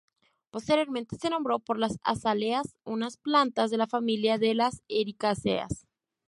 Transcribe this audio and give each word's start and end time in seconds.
Posteriormente 0.49 1.15
se 1.17 1.29
nombró 1.29 1.59
por 1.59 1.77
las 1.77 1.99
azaleas, 2.01 2.75
unas 2.83 3.17
plantas 3.17 3.69
de 3.69 3.77
la 3.77 3.85
familia 3.85 4.39
de 4.39 4.55
las 4.55 4.81
ericáceas. 4.87 5.85